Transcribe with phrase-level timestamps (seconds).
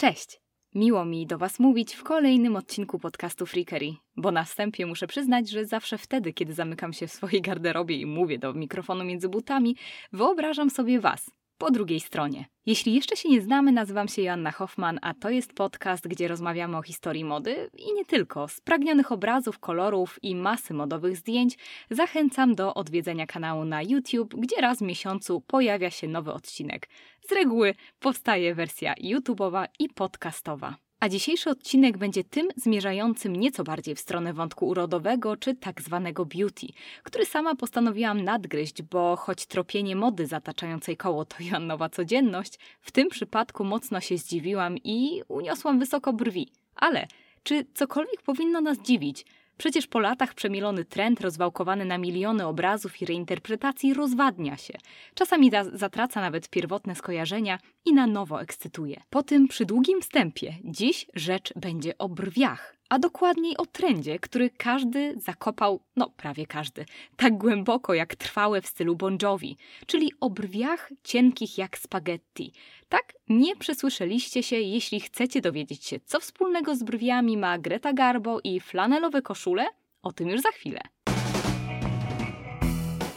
[0.00, 0.40] Cześć!
[0.74, 5.50] Miło mi do Was mówić w kolejnym odcinku podcastu Freakery, bo na wstępie muszę przyznać,
[5.50, 9.76] że zawsze wtedy, kiedy zamykam się w swojej garderobie i mówię do mikrofonu między butami,
[10.12, 11.30] wyobrażam sobie Was,
[11.60, 12.44] po drugiej stronie.
[12.66, 16.76] Jeśli jeszcze się nie znamy, nazywam się Joanna Hoffman, a to jest podcast, gdzie rozmawiamy
[16.76, 18.48] o historii mody i nie tylko.
[18.48, 21.58] Spragnionych obrazów, kolorów i masy modowych zdjęć
[21.90, 26.88] zachęcam do odwiedzenia kanału na YouTube, gdzie raz w miesiącu pojawia się nowy odcinek.
[27.28, 30.89] Z reguły powstaje wersja YouTubeowa i podcastowa.
[31.00, 36.26] A dzisiejszy odcinek będzie tym zmierzającym nieco bardziej w stronę wątku urodowego czy tak zwanego
[36.26, 36.66] beauty,
[37.02, 43.08] który sama postanowiłam nadgryźć, bo choć tropienie mody zataczającej koło to Joannowa codzienność, w tym
[43.08, 46.48] przypadku mocno się zdziwiłam i uniosłam wysoko brwi.
[46.74, 47.06] Ale
[47.42, 49.24] czy cokolwiek powinno nas dziwić?
[49.60, 54.74] Przecież po latach przemilony trend, rozwałkowany na miliony obrazów i reinterpretacji, rozwadnia się.
[55.14, 59.02] Czasami zatraca nawet pierwotne skojarzenia i na nowo ekscytuje.
[59.10, 65.14] Po tym przydługim wstępie dziś rzecz będzie o brwiach a dokładniej o trendzie, który każdy
[65.16, 66.84] zakopał, no prawie każdy,
[67.16, 69.56] tak głęboko jak trwałe w stylu Bon Jovi,
[69.86, 72.52] czyli o brwiach cienkich jak spaghetti.
[72.88, 78.40] Tak, nie przesłyszeliście się, jeśli chcecie dowiedzieć się, co wspólnego z brwiami ma Greta Garbo
[78.44, 79.66] i flanelowe koszule,
[80.02, 80.80] o tym już za chwilę.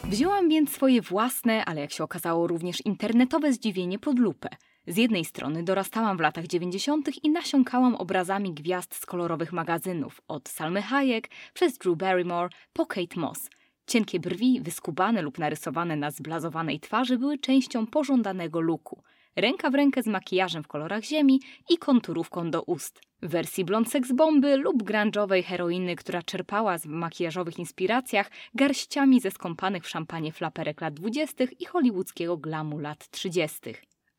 [0.04, 4.48] Wzięłam więc swoje własne, ale jak się okazało również internetowe zdziwienie pod lupę–
[4.86, 7.24] z jednej strony dorastałam w latach 90.
[7.24, 13.20] i nasiąkałam obrazami gwiazd z kolorowych magazynów, od Salmy Hayek przez Drew Barrymore po Kate
[13.20, 13.50] Moss.
[13.86, 19.02] Cienkie brwi, wyskubane lub narysowane na zblazowanej twarzy były częścią pożądanego luku.
[19.36, 23.00] Ręka w rękę z makijażem w kolorach ziemi i konturówką do ust.
[23.22, 29.30] W wersji blond sex bomby lub grunge'owej heroiny, która czerpała w makijażowych inspiracjach garściami ze
[29.30, 31.44] skąpanych w szampanie flaperek lat 20.
[31.60, 33.60] i hollywoodzkiego glamu lat 30.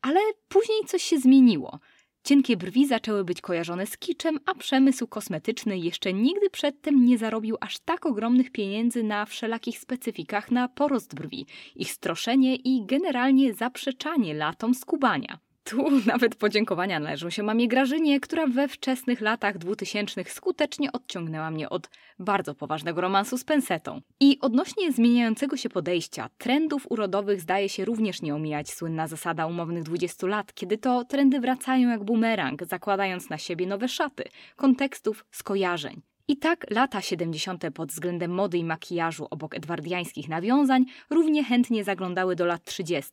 [0.06, 1.78] Ale później coś się zmieniło.
[2.24, 7.56] Cienkie brwi zaczęły być kojarzone z kiczem, a przemysł kosmetyczny jeszcze nigdy przedtem nie zarobił
[7.60, 11.46] aż tak ogromnych pieniędzy na wszelakich specyfikach na porost brwi,
[11.76, 15.38] ich stroszenie i generalnie zaprzeczanie latom skubania.
[15.66, 21.70] Tu nawet podziękowania należą się mamie Grażynie, która we wczesnych latach dwutysięcznych skutecznie odciągnęła mnie
[21.70, 24.00] od bardzo poważnego romansu z pensetą.
[24.20, 29.82] I odnośnie zmieniającego się podejścia, trendów urodowych zdaje się również nie omijać słynna zasada umownych
[29.82, 34.24] 20 lat, kiedy to trendy wracają jak bumerang, zakładając na siebie nowe szaty,
[34.56, 36.02] kontekstów, skojarzeń.
[36.28, 37.64] I tak lata 70.
[37.74, 43.12] pod względem mody i makijażu obok edwardiańskich nawiązań równie chętnie zaglądały do lat 30.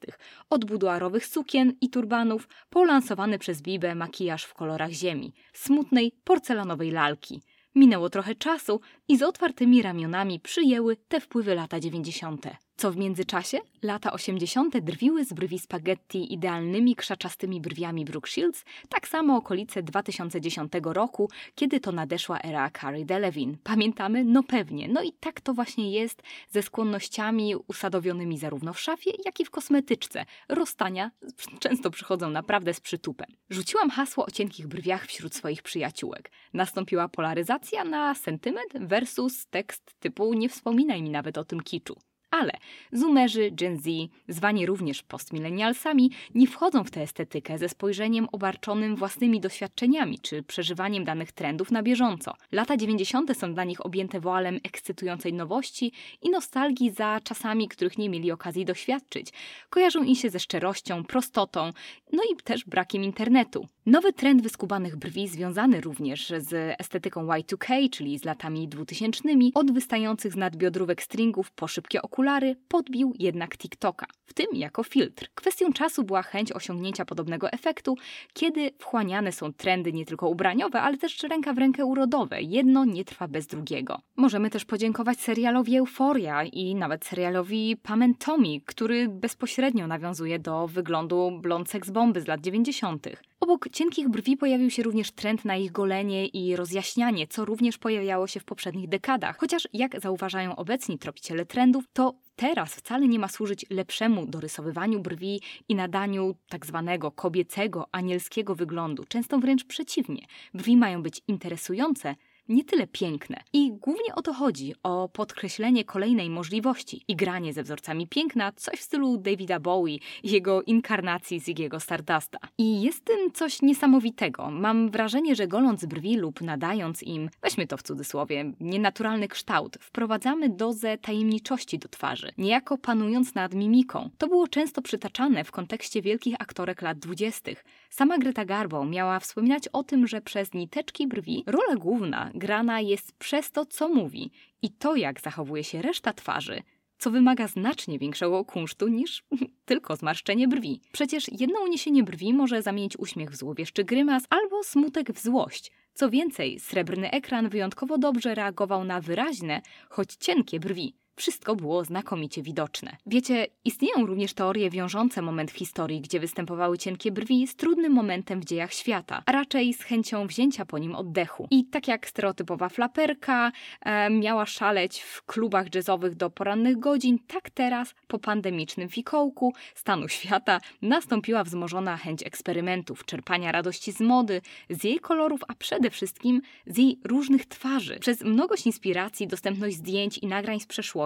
[0.50, 6.92] Od buduarowych sukien i turbanów po lansowany przez Bibę makijaż w kolorach ziemi, smutnej porcelanowej
[6.92, 7.42] lalki.
[7.76, 12.46] Minęło trochę czasu i z otwartymi ramionami przyjęły te wpływy lata 90.
[12.78, 13.60] Co w międzyczasie?
[13.84, 14.78] Lata 80.
[14.78, 21.80] drwiły z brwi spaghetti idealnymi krzaczastymi brwiami Brooke Shields, tak samo okolice 2010 roku, kiedy
[21.80, 23.58] to nadeszła era Carrie Delevingne.
[23.64, 24.24] Pamiętamy?
[24.24, 24.88] No pewnie.
[24.88, 29.50] No i tak to właśnie jest ze skłonnościami usadowionymi zarówno w szafie, jak i w
[29.50, 30.26] kosmetyczce.
[30.50, 31.12] Rozstania
[31.60, 33.28] często przychodzą naprawdę z przytupem.
[33.50, 36.32] Rzuciłam hasło o cienkich brwiach wśród swoich przyjaciółek.
[36.54, 41.96] Nastąpiła polaryzacja na sentyment versus tekst typu nie wspominaj mi nawet o tym kiczu.
[42.34, 42.52] Ale
[42.92, 43.86] zoomerzy, Gen Z,
[44.28, 51.04] zwani również postmilenialsami, nie wchodzą w tę estetykę ze spojrzeniem obarczonym własnymi doświadczeniami czy przeżywaniem
[51.04, 52.34] danych trendów na bieżąco.
[52.52, 53.38] Lata 90.
[53.38, 58.66] są dla nich objęte woalem ekscytującej nowości i nostalgii za czasami, których nie mieli okazji
[58.66, 59.30] doświadczyć.
[59.70, 61.72] Kojarzą im się ze szczerością, prostotą,
[62.14, 63.68] no i też brakiem internetu.
[63.86, 70.34] Nowy trend wyskubanych brwi, związany również z estetyką Y2K, czyli z latami 2000, od wystających
[70.34, 75.30] z nadbiodrówek stringów po szybkie okulary, podbił jednak TikToka, w tym jako filtr.
[75.36, 77.96] Kwestią czasu była chęć osiągnięcia podobnego efektu,
[78.34, 82.42] kiedy wchłaniane są trendy nie tylko ubraniowe, ale też ręka w rękę urodowe.
[82.42, 84.02] Jedno nie trwa bez drugiego.
[84.16, 91.40] Możemy też podziękować serialowi Euforia i nawet serialowi Pam Tommy, który bezpośrednio nawiązuje do wyglądu
[91.42, 93.08] blond sex bomby z lat 90.
[93.44, 98.28] Obok cienkich brwi pojawił się również trend na ich golenie i rozjaśnianie, co również pojawiało
[98.28, 99.38] się w poprzednich dekadach.
[99.38, 105.42] Chociaż, jak zauważają obecni tropiciele trendów, to teraz wcale nie ma służyć lepszemu dorysowywaniu brwi
[105.70, 109.04] i nadaniu tak zwanego kobiecego, anielskiego wyglądu.
[109.08, 110.26] Często wręcz przeciwnie.
[110.54, 112.16] Brwi mają być interesujące,
[112.50, 113.44] nie tyle piękne.
[113.54, 118.80] I głównie o to chodzi, o podkreślenie kolejnej możliwości i granie ze wzorcami piękna, coś
[118.80, 122.40] w stylu Davida Bowie i jego inkarnacji z jego Stardusta.
[122.58, 124.52] I jest tym coś niesamowitego.
[124.52, 130.50] Mam wrażenie, że goląc brwi lub nadając im, weźmy to w cudzysłowie, nienaturalny kształt, wprowadzamy
[130.50, 134.10] dozę tajemniczości do twarzy, niejako panując nad mimiką.
[134.18, 137.66] To było często przytaczane w kontekście wielkich aktorek lat dwudziestych.
[137.90, 143.12] Sama Greta Garbo miała wspominać o tym, że przez niteczki brwi rola główna grana jest
[143.12, 144.32] przez to, co mówi
[144.62, 146.64] i to, jak zachowuje się reszta twarzy,
[146.98, 149.24] co wymaga znacznie większego kunsztu niż
[149.66, 150.82] tylko zmarszczenie brwi.
[150.92, 155.72] Przecież jedno uniesienie brwi może zamienić uśmiech w złowieszczy grymas albo smutek w złość.
[155.94, 161.03] Co więcej, srebrny ekran wyjątkowo dobrze reagował na wyraźne, choć cienkie brwi.
[161.16, 162.98] Wszystko było znakomicie widoczne.
[163.06, 168.42] Wiecie, istnieją również teorie wiążące moment w historii, gdzie występowały cienkie brwi z trudnym momentem
[168.42, 171.48] w dziejach świata, a raczej z chęcią wzięcia po nim oddechu.
[171.52, 173.52] I tak jak stereotypowa flaperka
[173.82, 180.08] e, miała szaleć w klubach jazzowych do porannych godzin, tak teraz, po pandemicznym fikołku stanu
[180.08, 186.42] świata, nastąpiła wzmożona chęć eksperymentów, czerpania radości z mody, z jej kolorów, a przede wszystkim
[186.68, 188.00] z jej różnych twarzy.
[188.00, 191.03] Przez mnogość inspiracji, dostępność zdjęć i nagrań z przeszłości,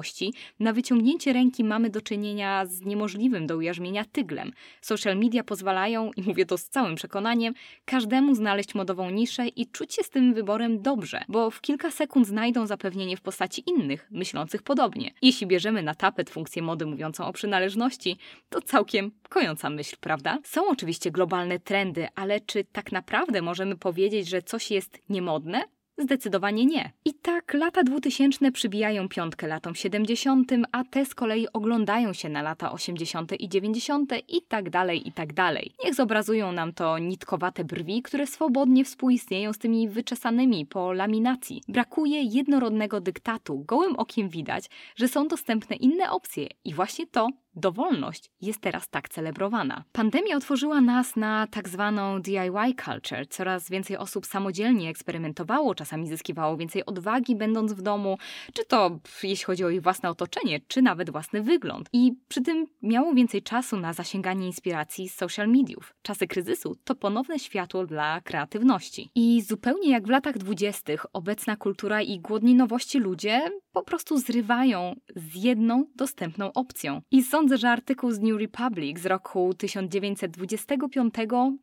[0.59, 4.51] na wyciągnięcie ręki mamy do czynienia z niemożliwym do ujarzmienia tyglem.
[4.81, 7.53] Social media pozwalają, i mówię to z całym przekonaniem,
[7.85, 12.27] każdemu znaleźć modową niszę i czuć się z tym wyborem dobrze, bo w kilka sekund
[12.27, 15.11] znajdą zapewnienie w postaci innych, myślących podobnie.
[15.21, 18.17] Jeśli bierzemy na tapet funkcję mody mówiącą o przynależności,
[18.49, 20.39] to całkiem kojąca myśl, prawda?
[20.43, 25.76] Są oczywiście globalne trendy, ale czy tak naprawdę możemy powiedzieć, że coś jest niemodne?
[25.97, 26.91] Zdecydowanie nie.
[27.05, 32.41] I tak lata 2000 przybijają piątkę latom 70., a te z kolei oglądają się na
[32.41, 33.41] lata 80.
[33.41, 34.13] i 90.
[34.27, 35.73] i tak dalej, i tak dalej.
[35.85, 41.61] Niech zobrazują nam to nitkowate brwi, które swobodnie współistnieją z tymi wyczesanymi po laminacji.
[41.67, 43.63] Brakuje jednorodnego dyktatu.
[43.67, 49.09] Gołym okiem widać, że są dostępne inne opcje i właśnie to dowolność jest teraz tak
[49.09, 49.83] celebrowana.
[49.91, 53.27] Pandemia otworzyła nas na tak zwaną DIY culture.
[53.29, 58.17] Coraz więcej osób samodzielnie eksperymentowało, czasami zyskiwało więcej odwagi, będąc w domu,
[58.53, 61.89] czy to jeśli chodzi o ich własne otoczenie, czy nawet własny wygląd.
[61.93, 65.93] I przy tym miało więcej czasu na zasięganie inspiracji z social mediów.
[66.01, 69.09] Czasy kryzysu to ponowne światło dla kreatywności.
[69.15, 73.41] I zupełnie jak w latach dwudziestych, obecna kultura i głodni nowości ludzie
[73.77, 77.01] po prostu zrywają z jedną dostępną opcją.
[77.11, 81.13] I sądzę, że artykuł z New Republic z roku 1925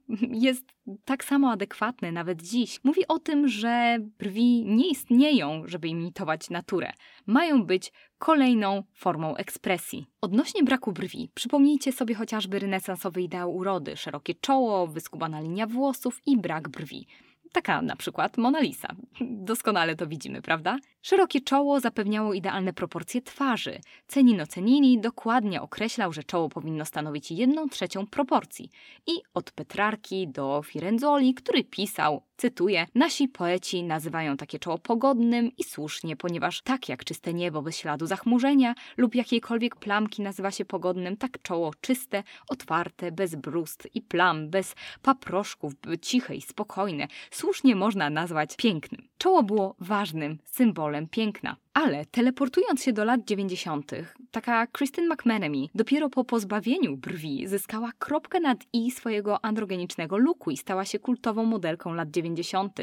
[0.46, 0.64] jest
[1.04, 2.80] tak samo adekwatny nawet dziś.
[2.84, 6.92] Mówi o tym, że brwi nie istnieją, żeby imitować naturę.
[7.26, 10.06] Mają być kolejną formą ekspresji.
[10.20, 16.36] Odnośnie braku brwi, przypomnijcie sobie chociażby renesansowy ideał urody, szerokie czoło, wyskubana linia włosów i
[16.36, 17.06] brak brwi.
[17.54, 18.88] Taka na przykład Mona Lisa.
[19.20, 20.78] Doskonale to widzimy, prawda?
[21.02, 23.80] Szerokie czoło zapewniało idealne proporcje twarzy.
[24.08, 28.70] Cenino Cenini dokładnie określał, że czoło powinno stanowić jedną trzecią proporcji.
[29.06, 35.64] I od Petrarki do Firenzoli, który pisał, cytuję, nasi poeci nazywają takie czoło pogodnym i
[35.64, 41.16] słusznie, ponieważ tak jak czyste niebo bez śladu zachmurzenia lub jakiejkolwiek plamki nazywa się pogodnym,
[41.16, 45.72] tak czoło czyste, otwarte, bez brust i plam, bez paproszków,
[46.02, 49.08] ciche i spokojne, słusznie można nazwać pięknym.
[49.18, 51.63] Czoło było ważnym symbolem piękna.
[51.74, 53.92] Ale teleportując się do lat 90.,
[54.30, 60.56] taka Kristen McManamy dopiero po pozbawieniu brwi zyskała kropkę nad i swojego androgenicznego looku i
[60.56, 62.80] stała się kultową modelką lat 90.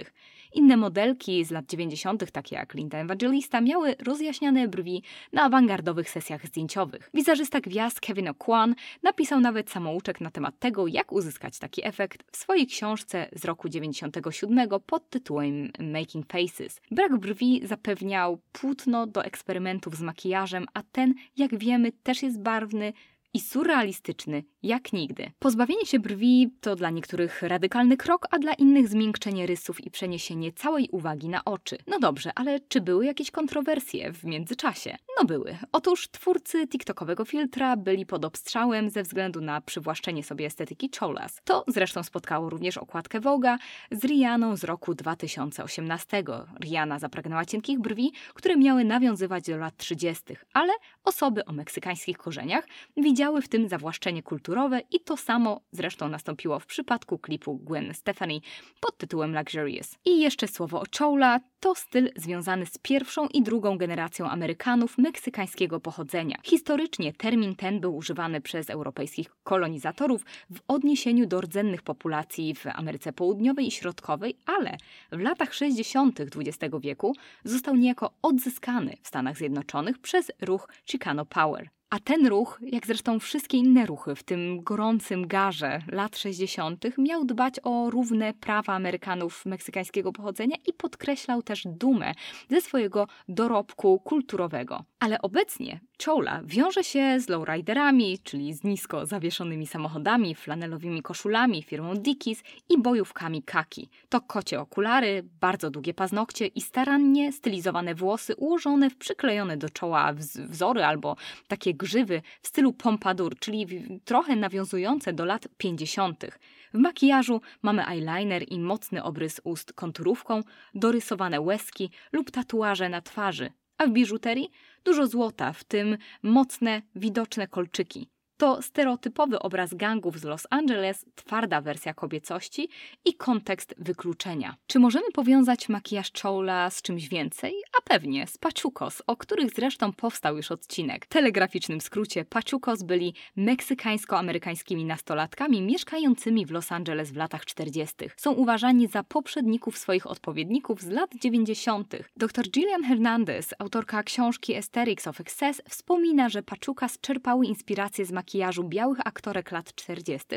[0.54, 5.04] Inne modelki z lat 90., takie jak Linda Evangelista, miały rozjaśniane brwi
[5.34, 7.10] na awangardowych sesjach zdjęciowych.
[7.14, 12.38] Wizerzysta gwiazd Kevin O'Quan napisał nawet samouczek na temat tego, jak uzyskać taki efekt w
[12.38, 16.82] swojej książce z roku 97 pod tytułem Making Faces.
[16.92, 22.94] Brak brwi zapewniał płótno do eksperymentów z makijażem, a ten, jak wiemy, też jest barwny,
[23.34, 25.32] i surrealistyczny jak nigdy.
[25.40, 30.52] Pozbawienie się brwi to dla niektórych radykalny krok, a dla innych zmiękczenie rysów i przeniesienie
[30.52, 31.78] całej uwagi na oczy.
[31.88, 34.98] No dobrze, ale czy były jakieś kontrowersje w międzyczasie?
[35.20, 35.58] No były.
[35.72, 41.42] Otóż twórcy TikTokowego filtra byli pod obstrzałem ze względu na przywłaszczenie sobie estetyki Cholas.
[41.44, 43.58] To zresztą spotkało również okładkę Voga
[43.92, 46.24] z Rianą z roku 2018.
[46.64, 50.24] Rihanna zapragnęła cienkich brwi, które miały nawiązywać do lat 30.,
[50.54, 50.74] ale
[51.04, 56.60] osoby o meksykańskich korzeniach widziały widziały w tym zawłaszczenie kulturowe i to samo zresztą nastąpiło
[56.60, 58.42] w przypadku klipu Gwen Stefani
[58.80, 59.96] pod tytułem Luxurious.
[60.06, 65.80] I jeszcze słowo o chola to styl związany z pierwszą i drugą generacją Amerykanów meksykańskiego
[65.80, 66.38] pochodzenia.
[66.44, 73.14] Historycznie termin ten był używany przez europejskich kolonizatorów w odniesieniu do rdzennych populacji w Ameryce
[73.14, 74.78] Południowej i Środkowej, ale
[75.12, 76.20] w latach 60.
[76.20, 81.70] XX wieku został niejako odzyskany w Stanach Zjednoczonych przez ruch Chicano Power.
[81.92, 87.26] A ten ruch, jak zresztą wszystkie inne ruchy w tym gorącym garze lat 60., miał
[87.26, 92.14] dbać o równe prawa Amerykanów meksykańskiego pochodzenia i podkreślał też dumę
[92.50, 94.84] ze swojego dorobku kulturowego.
[95.02, 101.96] Ale obecnie Chola wiąże się z lowriderami, czyli z nisko zawieszonymi samochodami, flanelowymi koszulami, firmą
[101.96, 103.90] Dickies i bojówkami kaki.
[104.10, 110.14] To kocie okulary, bardzo długie paznokcie i starannie stylizowane włosy ułożone w przyklejone do czoła
[110.36, 111.16] wzory albo
[111.48, 113.68] takie grzywy w stylu pompadour, czyli
[114.06, 116.26] trochę nawiązujące do lat 50.
[116.74, 120.44] W makijażu mamy eyeliner i mocny obrys ust konturówką,
[120.76, 124.52] dorysowane łezki lub tatuaże na twarzy, a w biżuterii
[124.84, 128.10] dużo złota, w tym mocne, widoczne kolczyki.
[128.42, 132.70] To stereotypowy obraz gangów z Los Angeles, twarda wersja kobiecości
[133.06, 134.56] i kontekst wykluczenia.
[134.68, 137.54] Czy możemy powiązać makijaż Chola z czymś więcej?
[137.78, 141.06] A pewnie, z Pachucos, o których zresztą powstał już odcinek.
[141.06, 147.96] W telegraficznym skrócie Pachucos byli meksykańsko-amerykańskimi nastolatkami mieszkającymi w Los Angeles w latach 40.
[148.18, 151.96] Są uważani za poprzedników swoich odpowiedników z lat 90.
[152.18, 158.31] Dr Gillian Hernandez, autorka książki Aesthetics of Excess, wspomina, że Pachucas czerpały inspirację z makijażu
[158.32, 160.28] makijażu białych aktorek lat 40.,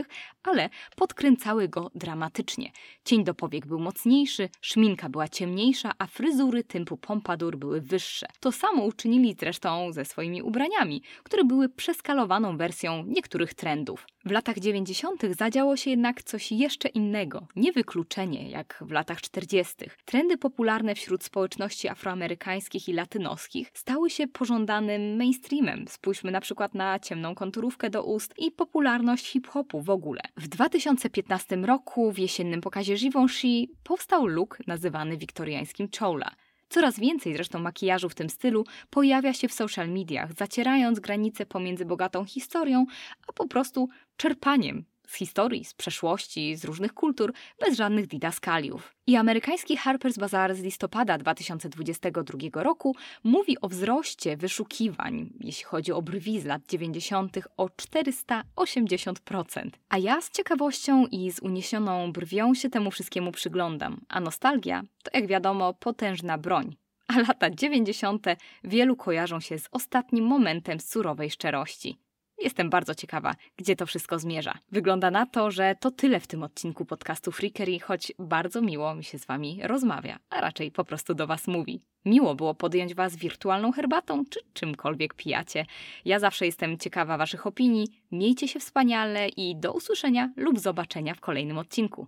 [0.43, 2.71] ale podkręcały go dramatycznie.
[3.05, 8.27] Cień do powiek był mocniejszy, szminka była ciemniejsza, a fryzury typu pompadour były wyższe.
[8.41, 14.07] To samo uczynili zresztą ze swoimi ubraniami, które były przeskalowaną wersją niektórych trendów.
[14.27, 15.23] W latach 90.
[15.39, 19.75] zadziało się jednak coś jeszcze innego, nie wykluczenie jak w latach 40.
[20.05, 25.85] Trendy popularne wśród społeczności afroamerykańskich i latynoskich stały się pożądanym mainstreamem.
[25.89, 30.21] Spójrzmy na przykład na ciemną konturówkę do ust i popularność hip-hopu w ogóle.
[30.37, 36.31] W 2015 roku w jesiennym pokazie Givenchy powstał look nazywany wiktoriańskim chola.
[36.69, 41.85] Coraz więcej zresztą makijażu w tym stylu pojawia się w social mediach, zacierając granice pomiędzy
[41.85, 42.87] bogatą historią,
[43.29, 48.95] a po prostu czerpaniem z historii, z przeszłości, z różnych kultur, bez żadnych didaskaliów.
[49.07, 56.03] I amerykański Harper's Bazaar z listopada 2022 roku mówi o wzroście wyszukiwań, jeśli chodzi o
[56.03, 57.39] brwi z lat 90.
[57.57, 59.71] o 480%.
[59.89, 65.11] A ja z ciekawością i z uniesioną brwią się temu wszystkiemu przyglądam, a nostalgia to
[65.15, 66.77] jak wiadomo potężna broń.
[67.09, 68.27] A lata 90.
[68.65, 71.99] wielu kojarzą się z ostatnim momentem surowej szczerości.
[72.39, 74.55] Jestem bardzo ciekawa, gdzie to wszystko zmierza.
[74.73, 79.05] Wygląda na to, że to tyle w tym odcinku podcastu Freakery, choć bardzo miło mi
[79.05, 81.81] się z Wami rozmawia, a raczej po prostu do Was mówi.
[82.05, 85.67] Miło było podjąć Was wirtualną herbatą czy czymkolwiek pijacie.
[86.05, 87.89] Ja zawsze jestem ciekawa Waszych opinii.
[88.13, 92.07] Miejcie się wspaniale i do usłyszenia lub zobaczenia w kolejnym odcinku.